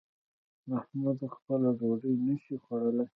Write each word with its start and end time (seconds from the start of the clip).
محمود 0.69 1.19
خپله 1.35 1.69
ډوډۍ 1.79 2.13
نشي 2.27 2.55
خوړلی 2.63 3.05